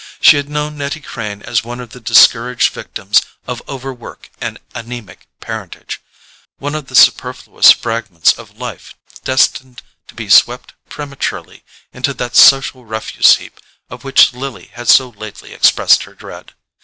She 0.19 0.37
had 0.37 0.49
known 0.49 0.79
Nettie 0.79 0.99
Crane 0.99 1.43
as 1.43 1.63
one 1.63 1.79
of 1.79 1.91
the 1.91 1.99
discouraged 1.99 2.73
victims 2.73 3.21
of 3.45 3.61
over 3.67 3.93
work 3.93 4.31
and 4.41 4.57
anaemic 4.73 5.27
parentage: 5.41 6.01
one 6.57 6.73
of 6.73 6.87
the 6.87 6.95
superfluous 6.95 7.69
fragments 7.69 8.33
of 8.33 8.57
life 8.57 8.95
destined 9.23 9.83
to 10.07 10.15
be 10.15 10.27
swept 10.27 10.73
prematurely 10.89 11.63
into 11.93 12.15
that 12.15 12.35
social 12.35 12.83
refuse 12.83 13.35
heap 13.35 13.59
of 13.91 14.03
which 14.03 14.33
Lily 14.33 14.71
had 14.73 14.87
so 14.89 15.09
lately 15.09 15.53
expressed 15.53 16.01
her 16.05 16.15
dread. 16.15 16.53